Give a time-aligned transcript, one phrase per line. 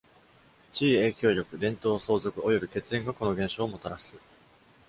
[0.73, 4.15] 地位、影響力、伝統、相続および血縁がこの現象をもたらす。